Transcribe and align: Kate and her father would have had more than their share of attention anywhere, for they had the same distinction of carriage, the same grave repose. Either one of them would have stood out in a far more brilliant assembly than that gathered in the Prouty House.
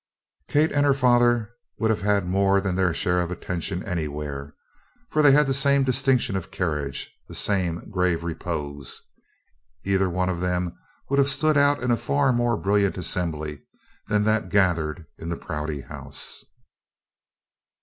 Kate 0.47 0.71
and 0.71 0.83
her 0.83 0.95
father 0.95 1.51
would 1.77 1.91
have 1.91 2.01
had 2.01 2.25
more 2.25 2.59
than 2.59 2.73
their 2.75 2.91
share 2.91 3.21
of 3.21 3.29
attention 3.29 3.83
anywhere, 3.83 4.55
for 5.11 5.21
they 5.21 5.31
had 5.31 5.45
the 5.45 5.53
same 5.53 5.83
distinction 5.83 6.35
of 6.35 6.49
carriage, 6.49 7.11
the 7.27 7.35
same 7.35 7.87
grave 7.91 8.23
repose. 8.23 9.03
Either 9.83 10.09
one 10.09 10.27
of 10.27 10.39
them 10.41 10.75
would 11.11 11.19
have 11.19 11.29
stood 11.29 11.55
out 11.55 11.83
in 11.83 11.91
a 11.91 11.97
far 11.97 12.33
more 12.33 12.57
brilliant 12.57 12.97
assembly 12.97 13.61
than 14.07 14.23
that 14.23 14.49
gathered 14.49 15.05
in 15.19 15.29
the 15.29 15.37
Prouty 15.37 15.81
House. 15.81 16.45